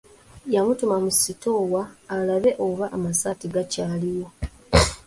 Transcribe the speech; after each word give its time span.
Yamutuma 0.53 0.95
mu 1.03 1.11
sitoowa 1.21 1.83
alabe 2.15 2.51
oba 2.67 2.85
amasaati 2.95 3.45
gakyaliyo. 3.53 4.27